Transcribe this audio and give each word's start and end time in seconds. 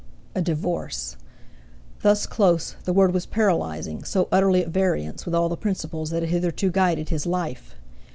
A 0.33 0.41
divorce! 0.41 1.15
Thus 2.01 2.25
close, 2.25 2.75
the 2.85 2.91
word 2.91 3.13
was 3.13 3.27
paralyzing, 3.27 4.03
so 4.03 4.27
utterly 4.31 4.63
at 4.63 4.69
variance 4.69 5.25
with 5.27 5.35
all 5.35 5.47
the 5.47 5.55
principles 5.55 6.09
that 6.09 6.23
had 6.23 6.31
hitherto 6.31 6.71
guided 6.71 7.09
his 7.09 7.27
life. 7.27 7.75